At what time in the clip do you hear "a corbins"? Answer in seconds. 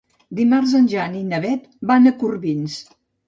2.13-2.79